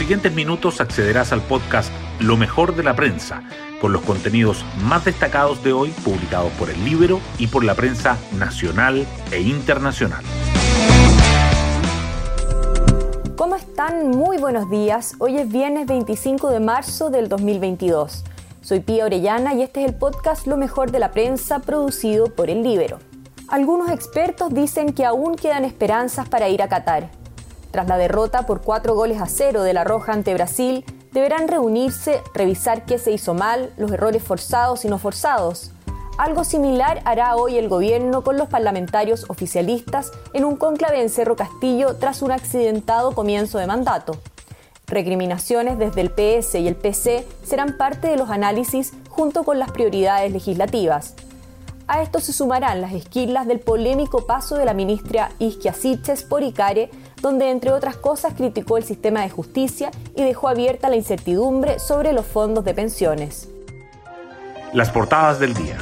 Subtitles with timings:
[0.00, 3.42] siguientes minutos accederás al podcast Lo mejor de la prensa,
[3.82, 8.16] con los contenidos más destacados de hoy publicados por el libro y por la prensa
[8.38, 10.24] nacional e internacional.
[13.36, 14.08] ¿Cómo están?
[14.08, 15.16] Muy buenos días.
[15.18, 18.24] Hoy es viernes 25 de marzo del 2022.
[18.62, 22.48] Soy Pía Orellana y este es el podcast Lo mejor de la prensa producido por
[22.48, 23.00] el Libero.
[23.48, 27.19] Algunos expertos dicen que aún quedan esperanzas para ir a Qatar.
[27.70, 32.20] Tras la derrota por cuatro goles a cero de la Roja ante Brasil, deberán reunirse,
[32.34, 35.70] revisar qué se hizo mal, los errores forzados y no forzados.
[36.18, 41.36] Algo similar hará hoy el gobierno con los parlamentarios oficialistas en un conclave en Cerro
[41.36, 44.18] Castillo tras un accidentado comienzo de mandato.
[44.86, 49.70] Recriminaciones desde el PS y el PC serán parte de los análisis junto con las
[49.70, 51.14] prioridades legislativas.
[51.86, 56.42] A esto se sumarán las esquirlas del polémico paso de la ministra Isquia Siches por
[56.42, 61.78] Icare donde entre otras cosas criticó el sistema de justicia y dejó abierta la incertidumbre
[61.78, 63.48] sobre los fondos de pensiones.
[64.72, 65.78] Las portadas del día.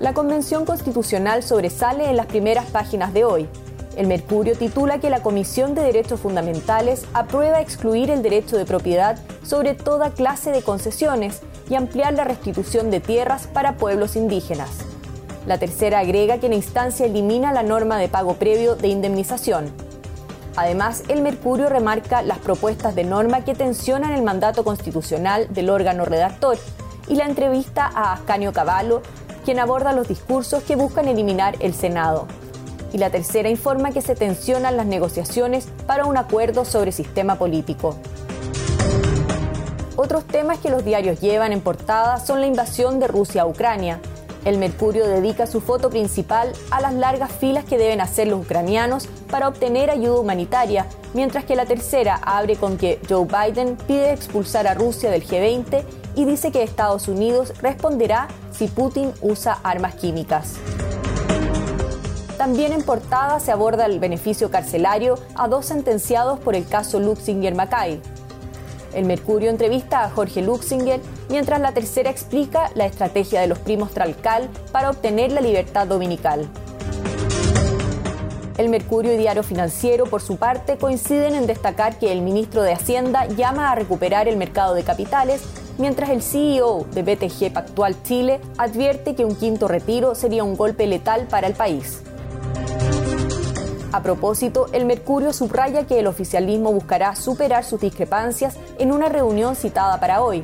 [0.00, 3.48] La Convención Constitucional sobresale en las primeras páginas de hoy.
[3.96, 9.18] El Mercurio titula que la Comisión de Derechos Fundamentales aprueba excluir el derecho de propiedad
[9.44, 14.70] sobre toda clase de concesiones y ampliar la restitución de tierras para pueblos indígenas.
[15.46, 19.70] La tercera agrega que la instancia elimina la norma de pago previo de indemnización.
[20.56, 26.04] Además, el Mercurio remarca las propuestas de norma que tensionan el mandato constitucional del órgano
[26.04, 26.58] redactor
[27.08, 29.02] y la entrevista a Ascanio Cavallo,
[29.44, 32.28] quien aborda los discursos que buscan eliminar el Senado.
[32.92, 37.96] Y la tercera informa que se tensionan las negociaciones para un acuerdo sobre sistema político.
[39.96, 44.00] Otros temas que los diarios llevan en portada son la invasión de Rusia a Ucrania,
[44.44, 49.08] el Mercurio dedica su foto principal a las largas filas que deben hacer los ucranianos
[49.30, 54.66] para obtener ayuda humanitaria, mientras que la tercera abre con que Joe Biden pide expulsar
[54.66, 55.82] a Rusia del G20
[56.16, 60.54] y dice que Estados Unidos responderá si Putin usa armas químicas.
[62.36, 68.00] También en portada se aborda el beneficio carcelario a dos sentenciados por el caso Luxinger-Mackay.
[68.94, 73.90] El Mercurio entrevista a Jorge Luxinger, mientras la tercera explica la estrategia de los primos
[73.90, 76.48] Tralcal para obtener la libertad dominical.
[78.56, 82.72] El Mercurio y Diario Financiero, por su parte, coinciden en destacar que el ministro de
[82.72, 85.42] Hacienda llama a recuperar el mercado de capitales,
[85.76, 90.86] mientras el CEO de BTG Pactual Chile advierte que un quinto retiro sería un golpe
[90.86, 92.04] letal para el país.
[93.94, 99.54] A propósito, el Mercurio subraya que el oficialismo buscará superar sus discrepancias en una reunión
[99.54, 100.42] citada para hoy.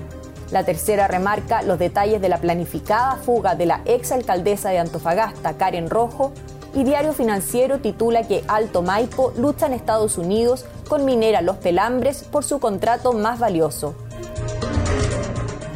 [0.53, 5.91] La tercera remarca los detalles de la planificada fuga de la exalcaldesa de Antofagasta, Karen
[5.91, 6.31] Rojo,
[6.75, 12.23] y Diario Financiero titula que Alto Maipo lucha en Estados Unidos con Minera Los Pelambres
[12.23, 13.97] por su contrato más valioso.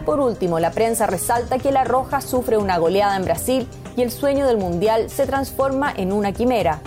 [0.07, 4.13] Por último, la prensa resalta que la Roja sufre una goleada en Brasil y el
[4.13, 6.81] sueño del Mundial se transforma en una quimera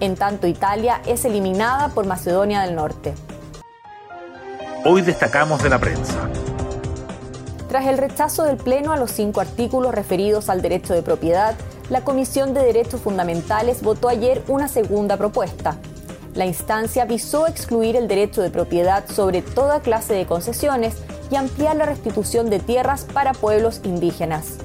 [0.00, 3.14] en tanto Italia es eliminada por Macedonia del Norte.
[4.84, 6.28] Hoy destacamos de la prensa.
[7.68, 11.54] Tras el rechazo del Pleno a los cinco artículos referidos al derecho de propiedad,
[11.90, 15.76] la Comisión de Derechos Fundamentales votó ayer una segunda propuesta.
[16.34, 20.94] La instancia visó excluir el derecho de propiedad sobre toda clase de concesiones
[21.30, 24.58] y ampliar la restitución de tierras para pueblos indígenas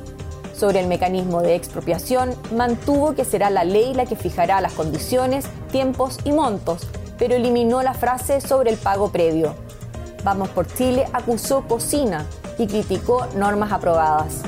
[0.64, 5.44] sobre el mecanismo de expropiación, mantuvo que será la ley la que fijará las condiciones,
[5.74, 6.88] tiempos y montos,
[7.18, 9.56] pero eliminó la frase sobre el pago previo.
[10.24, 12.26] Vamos por Chile acusó cocina
[12.58, 14.42] y criticó normas aprobadas.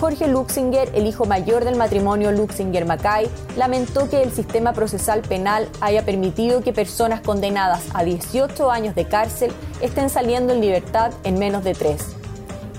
[0.00, 3.28] Jorge Luxinger, el hijo mayor del matrimonio Luxinger-Mackay,
[3.58, 9.04] lamentó que el sistema procesal penal haya permitido que personas condenadas a 18 años de
[9.04, 9.52] cárcel
[9.82, 12.17] estén saliendo en libertad en menos de tres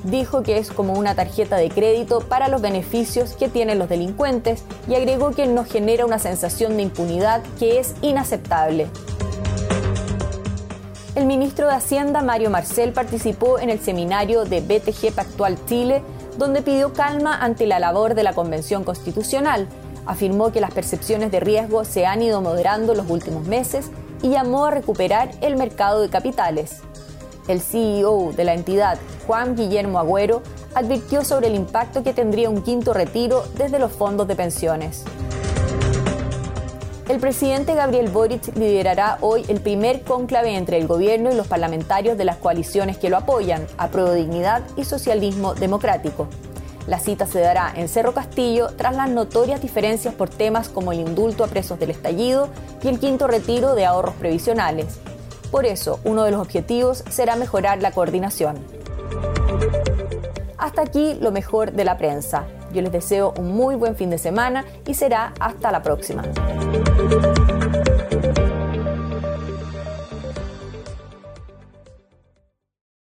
[0.03, 4.63] dijo que es como una tarjeta de crédito para los beneficios que tienen los delincuentes
[4.87, 8.87] y agregó que nos genera una sensación de impunidad que es inaceptable.
[11.15, 16.01] El ministro de Hacienda, Mario Marcel, participó en el seminario de BTG Pactual Chile,
[16.37, 19.67] donde pidió calma ante la labor de la Convención Constitucional.
[20.05, 23.91] Afirmó que las percepciones de riesgo se han ido moderando los últimos meses
[24.21, 26.83] y llamó a recuperar el mercado de capitales.
[27.49, 30.43] El CEO de la entidad, Juan Guillermo Agüero,
[30.75, 35.03] advirtió sobre el impacto que tendría un quinto retiro desde los fondos de pensiones.
[37.07, 42.19] El presidente Gabriel Boric liderará hoy el primer cónclave entre el gobierno y los parlamentarios
[42.19, 46.27] de las coaliciones que lo apoyan, a Dignidad y Socialismo Democrático.
[46.85, 50.99] La cita se dará en Cerro Castillo tras las notorias diferencias por temas como el
[50.99, 52.49] indulto a presos del estallido
[52.83, 54.99] y el quinto retiro de ahorros previsionales.
[55.51, 58.57] Por eso, uno de los objetivos será mejorar la coordinación.
[60.57, 62.45] Hasta aquí lo mejor de la prensa.
[62.73, 66.23] Yo les deseo un muy buen fin de semana y será hasta la próxima.